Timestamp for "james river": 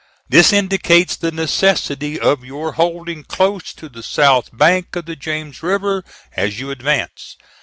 5.15-6.03